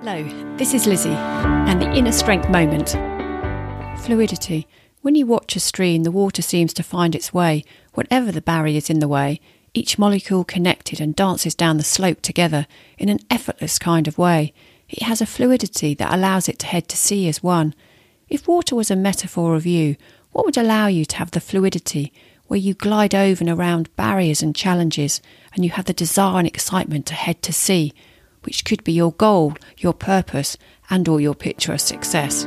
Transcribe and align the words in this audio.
Hello, 0.00 0.22
this 0.56 0.74
is 0.74 0.86
Lizzie 0.86 1.08
and 1.10 1.82
the 1.82 1.90
inner 1.90 2.12
strength 2.12 2.48
moment. 2.48 2.90
Fluidity. 4.04 4.68
When 5.02 5.16
you 5.16 5.26
watch 5.26 5.56
a 5.56 5.60
stream, 5.60 6.04
the 6.04 6.12
water 6.12 6.40
seems 6.40 6.72
to 6.74 6.84
find 6.84 7.16
its 7.16 7.34
way, 7.34 7.64
whatever 7.94 8.30
the 8.30 8.40
barriers 8.40 8.88
in 8.88 9.00
the 9.00 9.08
way, 9.08 9.40
each 9.74 9.98
molecule 9.98 10.44
connected 10.44 11.00
and 11.00 11.16
dances 11.16 11.56
down 11.56 11.78
the 11.78 11.82
slope 11.82 12.22
together 12.22 12.68
in 12.96 13.08
an 13.08 13.18
effortless 13.28 13.76
kind 13.80 14.06
of 14.06 14.18
way. 14.18 14.52
It 14.88 15.02
has 15.02 15.20
a 15.20 15.26
fluidity 15.26 15.94
that 15.94 16.14
allows 16.14 16.48
it 16.48 16.60
to 16.60 16.66
head 16.66 16.86
to 16.90 16.96
sea 16.96 17.26
as 17.26 17.42
one. 17.42 17.74
If 18.28 18.46
water 18.46 18.76
was 18.76 18.92
a 18.92 18.96
metaphor 18.96 19.56
of 19.56 19.66
you, 19.66 19.96
what 20.30 20.46
would 20.46 20.56
allow 20.56 20.86
you 20.86 21.06
to 21.06 21.16
have 21.16 21.32
the 21.32 21.40
fluidity 21.40 22.12
where 22.46 22.60
you 22.60 22.72
glide 22.72 23.16
over 23.16 23.42
and 23.42 23.50
around 23.50 23.94
barriers 23.96 24.42
and 24.42 24.54
challenges 24.54 25.20
and 25.56 25.64
you 25.64 25.72
have 25.72 25.86
the 25.86 25.92
desire 25.92 26.38
and 26.38 26.46
excitement 26.46 27.04
to 27.06 27.14
head 27.14 27.42
to 27.42 27.52
sea, 27.52 27.92
which 28.48 28.64
could 28.64 28.82
be 28.82 28.94
your 28.94 29.12
goal, 29.12 29.52
your 29.76 29.92
purpose, 29.92 30.56
and 30.88 31.06
or 31.06 31.20
your 31.20 31.34
picture 31.34 31.74
of 31.74 31.82
success. 31.82 32.46